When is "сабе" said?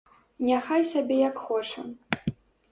0.93-1.15